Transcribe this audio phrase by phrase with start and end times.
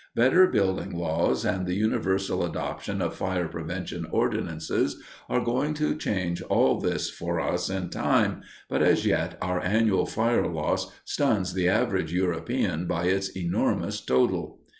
[0.15, 6.41] Better building laws and the universal adoption of fire prevention ordinances, are going to change
[6.41, 11.69] all this for us, in time, but as yet our annual fire loss stuns the
[11.69, 14.57] average European by its enormous total.